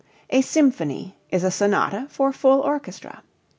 A 0.31 0.41
symphony 0.41 1.15
is 1.29 1.43
a 1.43 1.51
sonata 1.51 2.07
for 2.09 2.33
full 2.33 2.61
orchestra. 2.61 3.21